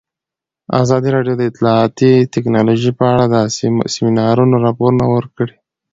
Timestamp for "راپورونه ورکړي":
4.65-5.55